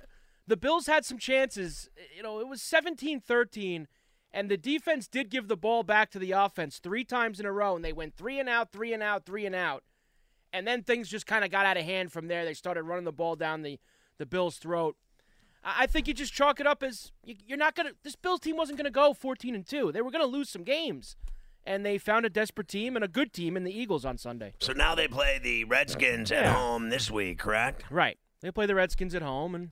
[0.48, 1.90] the Bills had some chances.
[2.16, 3.88] You know, it was 17-13
[4.32, 7.52] and the defense did give the ball back to the offense 3 times in a
[7.52, 9.84] row and they went 3 and out, 3 and out, 3 and out.
[10.54, 12.46] And then things just kind of got out of hand from there.
[12.46, 13.80] They started running the ball down the
[14.20, 14.96] the Bills' throat.
[15.64, 18.56] I think you just chalk it up as you're not going to this Bills team
[18.56, 19.92] wasn't going to go 14 and 2.
[19.92, 21.18] They were going to lose some games
[21.66, 24.54] and they found a desperate team and a good team in the Eagles on Sunday.
[24.60, 27.84] So now they play the Redskins at home this week, correct?
[27.90, 28.18] Right.
[28.42, 29.72] They play the Redskins at home, and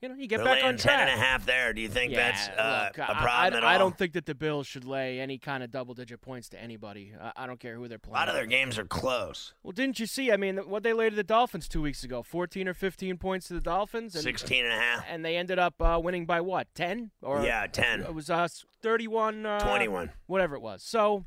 [0.00, 1.08] You know, you get They're back on ten track.
[1.10, 1.74] and a half there.
[1.74, 4.14] Do you think yeah, that's uh, look, a I- problem I, at I don't think
[4.14, 7.12] that the Bills should lay any kind of double-digit points to anybody.
[7.20, 8.16] I, I don't care who they're playing.
[8.16, 9.52] a lot of their games are close.
[9.62, 10.32] Well, didn't you see?
[10.32, 13.48] I mean, what they laid to the Dolphins two weeks ago, 14 or 15 points
[13.48, 15.04] to the Dolphins, and 16 and a half.
[15.06, 18.00] and they ended up uh, winning by what, 10 or Yeah, 10.
[18.00, 18.48] It was uh,
[18.80, 20.12] 31, uh, 21.
[20.26, 20.82] whatever it was.
[20.82, 21.26] So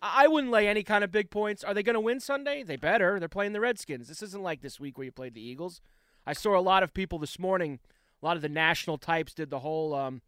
[0.00, 1.62] I I wouldn't lay any kind of big points.
[1.62, 2.62] Are they going to win Sunday?
[2.62, 3.18] They better.
[3.18, 4.08] They're playing the Redskins.
[4.08, 5.82] This isn't like this week where you played the Eagles.
[6.26, 7.80] I saw a lot of people this morning.
[8.22, 9.94] A lot of the national types did the whole.
[9.94, 10.22] Um,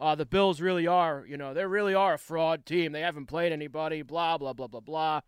[0.00, 2.92] uh, the Bills really are, you know, they really are a fraud team.
[2.92, 4.02] They haven't played anybody.
[4.02, 5.20] Blah blah blah blah blah.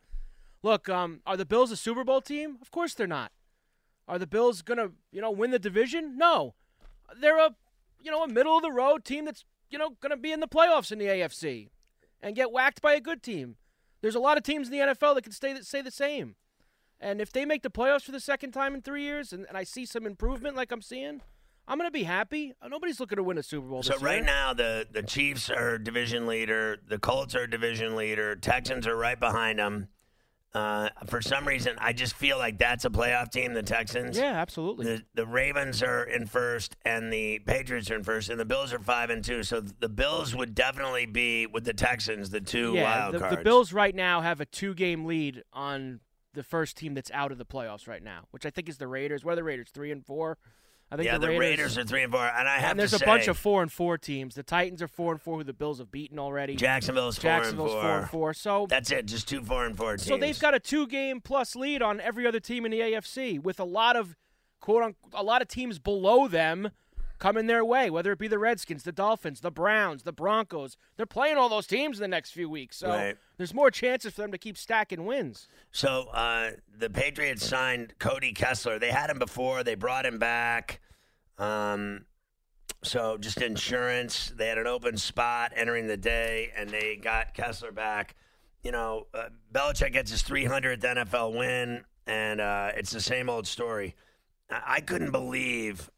[0.63, 2.59] Look, um, are the Bills a Super Bowl team?
[2.61, 3.33] Of course they're not.
[4.09, 6.17] Are the Bills gonna, you know, win the division?
[6.17, 6.55] No.
[7.21, 7.55] They're a,
[8.01, 10.49] you know, a middle of the road team that's, you know, gonna be in the
[10.49, 11.69] playoffs in the AFC,
[12.21, 13.57] and get whacked by a good team.
[14.01, 16.37] There's a lot of teams in the NFL that can stay say the same.
[16.99, 19.57] And if they make the playoffs for the second time in three years, and, and
[19.57, 21.21] I see some improvement like I'm seeing,
[21.69, 22.53] I'm gonna be happy.
[22.69, 23.83] Nobody's looking to win a Super Bowl.
[23.83, 24.25] So right year.
[24.25, 26.79] now, the the Chiefs are division leader.
[26.89, 28.37] The Colts are division leader.
[28.37, 29.89] Texans are right behind them.
[30.55, 33.53] Uh, for some reason, I just feel like that's a playoff team.
[33.53, 34.17] The Texans.
[34.17, 34.87] yeah, absolutely.
[34.87, 38.73] The the Ravens are in first, and the Patriots are in first, and the Bills
[38.73, 39.43] are five and two.
[39.43, 43.37] So the Bills would definitely be with the Texans, the two yeah, wild the, cards.
[43.37, 46.01] the Bills right now have a two-game lead on
[46.33, 48.89] the first team that's out of the playoffs right now, which I think is the
[48.89, 49.25] Raiders.
[49.25, 49.69] What are the Raiders?
[49.71, 50.39] Three and four.
[50.91, 52.99] I think yeah, the, Raiders, are three and four, and I have and there's a
[52.99, 54.37] say, bunch of four and four teams.
[54.37, 56.55] The Titans are four and four, who the Bills have beaten already.
[56.55, 58.35] Jacksonville's four Jacksonville's and four and four.
[58.35, 60.07] So That's it, just two four and four teams.
[60.07, 63.59] So they've got a two-game plus lead on every other team in the AFC, with
[63.59, 64.15] a lot of
[64.61, 66.71] quote unquote, a lot of teams below them
[67.19, 67.89] coming their way.
[67.91, 71.67] Whether it be the Redskins, the Dolphins, the Browns, the Broncos, they're playing all those
[71.67, 72.77] teams in the next few weeks.
[72.77, 73.17] So Right.
[73.37, 75.49] there's more chances for them to keep stacking wins.
[75.73, 78.79] So uh, the Patriots signed Cody Kessler.
[78.79, 79.65] They had him before.
[79.65, 80.81] They brought him back.
[81.39, 82.05] Um,
[82.83, 84.33] so just insurance.
[84.37, 88.15] They had an open spot entering the day, and they got Kessler back.
[88.63, 93.47] You know, uh, Belichick gets his 300th NFL win, and uh, it's the same old
[93.47, 93.95] story.
[94.51, 95.91] I, I couldn't believe.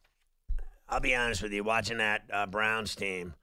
[0.89, 3.35] I'll be honest with you, watching that uh, Browns team.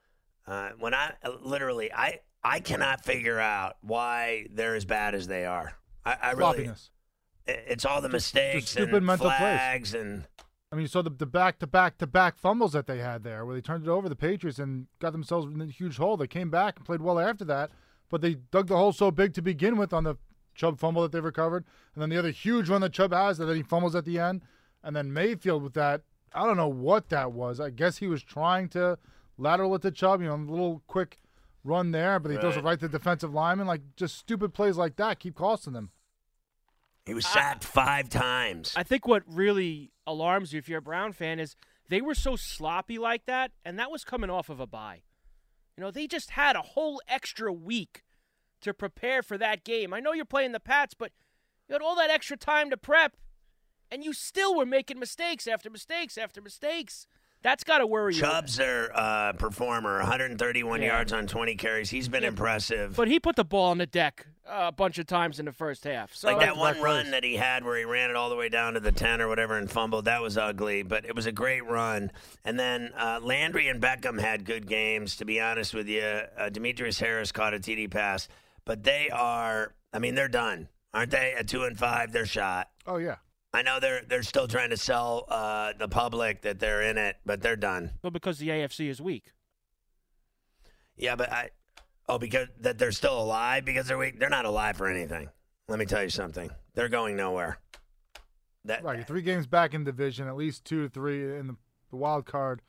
[0.48, 5.46] Uh, when I literally, I I cannot figure out why they're as bad as they
[5.46, 5.74] are.
[6.06, 9.38] I, I really, it- it's all the mistakes stupid and mental plays.
[9.40, 10.26] flags and
[10.72, 13.24] I mean, you saw the, the back to back to back fumbles that they had
[13.24, 16.18] there, where they turned it over the Patriots and got themselves in a huge hole.
[16.18, 17.70] They came back and played well after that,
[18.10, 20.16] but they dug the hole so big to begin with on the
[20.56, 23.56] Chubb fumble that they recovered, and then the other huge one that Chubb has that
[23.56, 24.42] he fumbles at the end,
[24.84, 26.02] and then Mayfield with that.
[26.36, 27.60] I don't know what that was.
[27.60, 28.98] I guess he was trying to
[29.38, 31.20] lateral it to Chubb, you know, a little quick
[31.64, 32.66] run there, but he throws it Right.
[32.66, 33.68] right to the defensive lineman.
[33.68, 35.92] Like just stupid plays like that keep costing them.
[37.06, 38.74] he was sacked five times.
[38.76, 41.56] I think what really alarms you if you're a Brown fan is
[41.90, 45.04] they were so sloppy like that, and that was coming off of a bye.
[45.78, 48.02] You know, they just had a whole extra week
[48.62, 49.94] to prepare for that game.
[49.94, 51.12] I know you're playing the Pats, but
[51.68, 53.18] you had all that extra time to prep,
[53.92, 57.08] and you still were making mistakes after mistakes after mistakes.
[57.42, 58.22] That's got to worry you.
[58.22, 60.88] Chubb's their uh, performer, 131 Yeah.
[60.88, 61.92] yards on 20 carries.
[61.92, 62.96] He's been impressive.
[62.96, 65.52] But he put the ball on the deck uh, a bunch of times in the
[65.52, 66.16] first half.
[66.16, 67.12] So like that one run place.
[67.12, 69.28] that he had where he ran it all the way down to the 10 or
[69.28, 72.12] whatever and fumbled, that was ugly, but it was a great run.
[72.44, 76.22] And then uh, Landry and Beckham had good games, to be honest with you.
[76.36, 78.28] Uh, Demetrius Harris caught a TD pass,
[78.66, 81.36] but they are, I mean, they're done, aren't they?
[81.38, 82.70] At two and five, they're shot.
[82.88, 83.18] Oh yeah.
[83.56, 87.16] I know they're they're still trying to sell uh, the public that they're in it,
[87.26, 87.92] but they're done.
[88.04, 89.32] Well, because the AFC is weak.
[90.98, 91.52] Yeah, but I
[92.10, 94.20] oh because that they're still alive because they're weak.
[94.20, 95.30] They're not alive for anything.
[95.70, 96.52] Let me tell you something.
[96.74, 97.60] They're going nowhere.
[98.66, 101.56] That Right, you're three games back in division, at least two to three in the,
[101.92, 102.62] the wild card.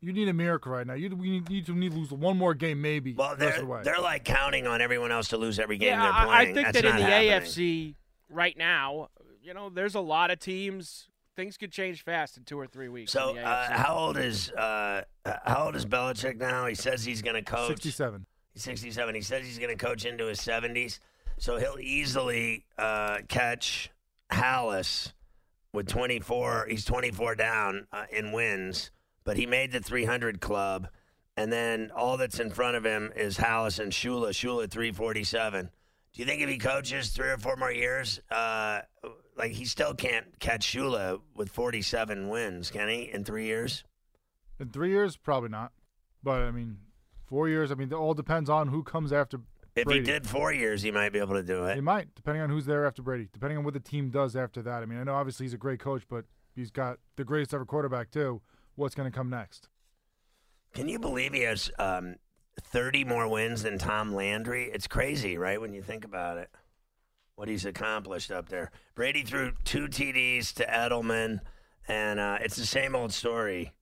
[0.00, 0.94] You need a miracle right now.
[0.94, 3.14] You we need, need to need to lose one more game, maybe.
[3.14, 6.12] well, they're the they're like counting on everyone else to lose every game yeah, they're
[6.12, 7.30] I, I think That's that in the happening.
[7.30, 7.94] AFC
[8.28, 9.08] right now,
[9.44, 11.08] you know, there's a lot of teams.
[11.36, 13.12] Things could change fast in two or three weeks.
[13.12, 16.66] So, uh, how old is uh, how old is Belichick now?
[16.66, 17.68] He says he's going to coach.
[17.68, 18.26] Sixty-seven.
[18.54, 19.14] He's 67.
[19.16, 21.00] He says he's going to coach into his 70s.
[21.38, 23.90] So he'll easily uh, catch
[24.30, 25.12] Halas
[25.72, 26.68] with 24.
[26.70, 28.92] He's 24 down uh, in wins,
[29.24, 30.86] but he made the 300 club.
[31.36, 34.28] And then all that's in front of him is Halas and Shula.
[34.28, 35.68] Shula 347.
[36.12, 38.82] Do you think if he coaches three or four more years, uh,
[39.36, 43.84] like he still can't catch Shula with 47 wins, can he, in three years?
[44.60, 45.72] In three years, probably not.
[46.22, 46.78] But I mean,
[47.26, 47.70] four years.
[47.70, 49.40] I mean, it all depends on who comes after.
[49.76, 50.00] If Brady.
[50.00, 51.74] he did four years, he might be able to do it.
[51.74, 53.28] He might, depending on who's there after Brady.
[53.32, 54.82] Depending on what the team does after that.
[54.82, 57.64] I mean, I know obviously he's a great coach, but he's got the greatest ever
[57.64, 58.40] quarterback too.
[58.76, 59.68] what's going to come next.
[60.74, 62.16] Can you believe he has um,
[62.60, 64.70] 30 more wins than Tom Landry?
[64.72, 66.50] It's crazy, right, when you think about it,
[67.36, 68.70] what he's accomplished up there.
[68.94, 71.40] Brady threw two TDs to Edelman,
[71.88, 73.72] and uh, it's the same old story.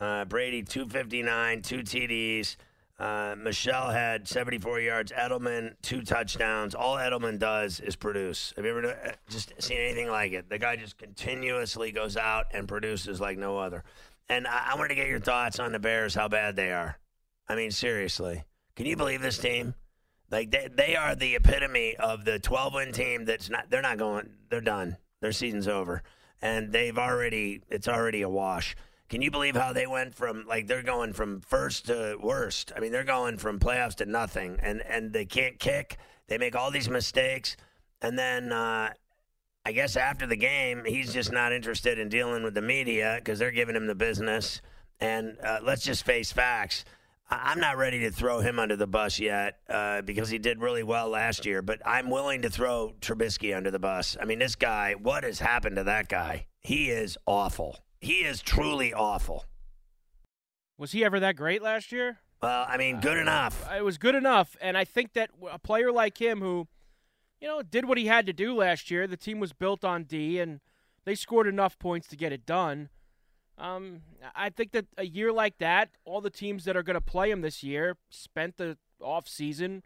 [0.00, 2.56] Uh, Brady, 259, two TDs.
[2.98, 5.12] Uh, Michel had 74 yards.
[5.12, 6.74] Edelman, two touchdowns.
[6.74, 8.52] All Edelman does is produce.
[8.56, 10.48] Have you ever uh, just seen anything like it?
[10.48, 13.84] The guy just continuously goes out and produces like no other.
[14.28, 16.98] And I, I want to get your thoughts on the Bears, how bad they are.
[17.48, 18.44] I mean, seriously,
[18.76, 19.74] can you believe this team?
[20.30, 23.70] Like they, they are the epitome of the 12 win team that's not.
[23.70, 24.30] They're not going.
[24.50, 24.96] They're done.
[25.20, 26.02] Their season's over,
[26.42, 27.62] and they've already.
[27.70, 28.76] It's already a wash.
[29.08, 32.72] Can you believe how they went from like they're going from first to worst?
[32.76, 35.96] I mean, they're going from playoffs to nothing, and and they can't kick.
[36.26, 37.56] They make all these mistakes,
[38.02, 38.92] and then uh,
[39.64, 43.38] I guess after the game, he's just not interested in dealing with the media because
[43.38, 44.60] they're giving him the business.
[45.00, 46.84] And uh, let's just face facts.
[47.30, 50.82] I'm not ready to throw him under the bus yet uh, because he did really
[50.82, 54.16] well last year, but I'm willing to throw Trubisky under the bus.
[54.18, 56.46] I mean, this guy, what has happened to that guy?
[56.60, 57.80] He is awful.
[58.00, 59.44] He is truly awful.
[60.78, 62.18] Was he ever that great last year?
[62.42, 63.68] Well, I mean, good enough.
[63.76, 66.68] It was good enough, and I think that a player like him who,
[67.40, 69.06] you know, did what he had to do last year.
[69.06, 70.60] The team was built on D, and
[71.04, 72.88] they scored enough points to get it done.
[73.58, 74.02] Um,
[74.34, 77.30] I think that a year like that, all the teams that are going to play
[77.30, 79.82] him this year spent the off season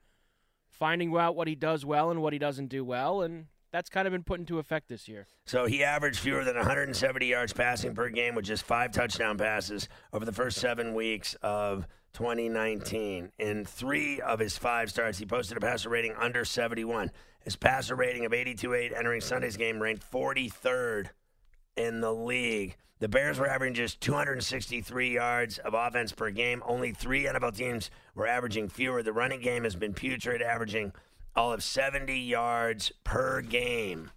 [0.68, 4.06] finding out what he does well and what he doesn't do well, and that's kind
[4.06, 5.26] of been put into effect this year.
[5.46, 9.88] So he averaged fewer than 170 yards passing per game with just five touchdown passes
[10.12, 13.32] over the first seven weeks of 2019.
[13.38, 17.10] In three of his five starts, he posted a passer rating under 71.
[17.44, 21.08] His passer rating of 82.8 entering Sunday's game ranked 43rd
[21.76, 22.76] in the league.
[23.02, 26.62] The Bears were averaging just 263 yards of offense per game.
[26.64, 29.02] Only three NFL teams were averaging fewer.
[29.02, 30.92] The running game has been putrid, averaging
[31.34, 34.12] all of 70 yards per game.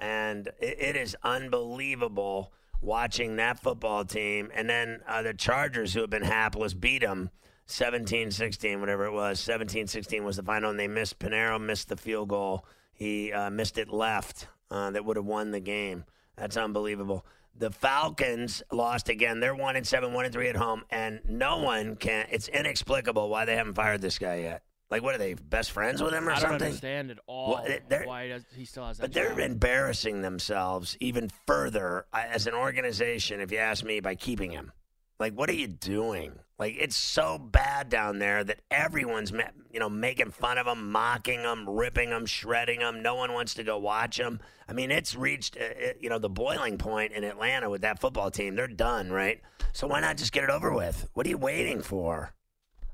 [0.00, 4.50] And it, it is unbelievable watching that football team.
[4.52, 7.30] And then uh, the Chargers, who have been hapless, beat them
[7.66, 9.38] 17 16, whatever it was.
[9.38, 11.20] 17 16 was the final, and they missed.
[11.20, 12.66] Pineiro missed the field goal.
[12.92, 16.04] He uh, missed it left uh, that would have won the game.
[16.36, 17.24] That's unbelievable.
[17.56, 19.40] The Falcons lost again.
[19.40, 22.26] They're one and seven, one and three at home, and no one can.
[22.30, 24.62] It's inexplicable why they haven't fired this guy yet.
[24.90, 26.66] Like, what are they best friends with him or I don't something?
[26.66, 29.04] understand at all Well, why he, does, he still has that.
[29.04, 34.14] But they're embarrassing themselves even further uh, as an organization, if you ask me, by
[34.14, 34.72] keeping him.
[35.18, 36.32] Like, what are you doing?
[36.58, 39.32] Like, it's so bad down there that everyone's,
[39.72, 43.02] you know, making fun of them, mocking them, ripping them, shredding them.
[43.02, 44.40] No one wants to go watch them.
[44.68, 48.00] I mean, it's reached, uh, uh, you know, the boiling point in Atlanta with that
[48.00, 48.54] football team.
[48.54, 49.40] They're done, right?
[49.72, 51.08] So why not just get it over with?
[51.14, 52.32] What are you waiting for?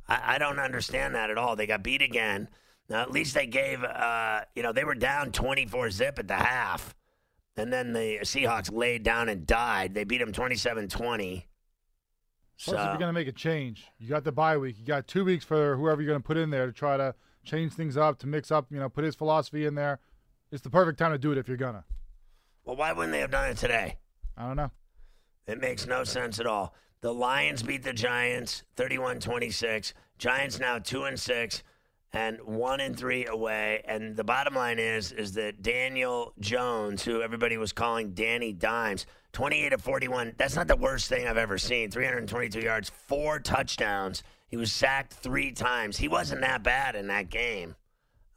[0.08, 1.54] I, I don't understand that at all.
[1.54, 2.48] They got beat again.
[2.88, 6.34] Now, at least they gave, uh, you know, they were down 24 zip at the
[6.34, 6.94] half.
[7.56, 9.94] And then the Seahawks laid down and died.
[9.94, 11.46] They beat them 27 20.
[12.64, 14.76] Plus, if you're going to make a change, you got the bye week.
[14.78, 17.14] You got two weeks for whoever you're going to put in there to try to
[17.44, 19.98] change things up, to mix up, you know, put his philosophy in there.
[20.52, 21.84] It's the perfect time to do it if you're going to.
[22.64, 23.96] well, why wouldn't they have done it today?
[24.36, 24.70] I don't know.
[25.46, 26.74] It makes no sense at all.
[27.00, 29.94] The Lions beat the Giants 31-26.
[30.18, 31.62] Giants now 2 and 6
[32.12, 37.22] and 1 and 3 away and the bottom line is is that Daniel Jones who
[37.22, 41.58] everybody was calling Danny Dimes 28 of 41 that's not the worst thing I've ever
[41.58, 47.06] seen 322 yards four touchdowns he was sacked 3 times he wasn't that bad in
[47.08, 47.76] that game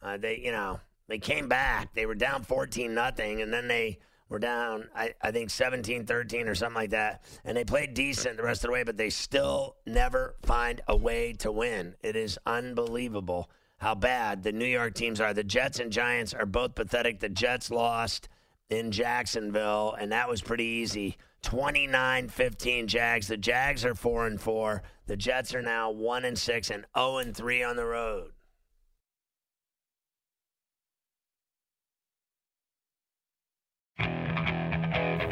[0.01, 3.99] uh, they you know they came back they were down 14 nothing and then they
[4.33, 7.23] were down, I, I think 17 13 or something like that.
[7.45, 10.95] And they played decent the rest of the way, but they still never find a
[10.95, 11.95] way to win.
[12.01, 15.33] It is unbelievable how bad the New York teams are.
[15.33, 17.19] The Jets and Giants are both pathetic.
[17.19, 18.27] The Jets lost
[18.69, 21.17] in Jacksonville, and that was pretty easy.
[21.43, 23.27] 29 15 Jags.
[23.27, 24.81] The Jags are 4 and 4.
[25.07, 28.31] The Jets are now 1 and 6 and 0 and 3 on the road.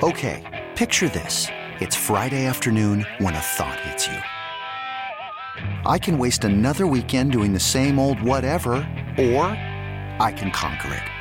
[0.04, 1.48] Okay, picture this.
[1.80, 4.18] It's Friday afternoon when a thought hits you.
[5.86, 8.74] I can waste another weekend doing the same old whatever,
[9.18, 9.46] or
[10.20, 11.21] I can conquer it.